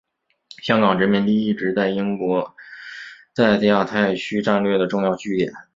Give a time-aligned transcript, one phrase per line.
[0.63, 2.55] 香港殖民地一直是英国
[3.35, 5.53] 在亚太区战略的重要据点。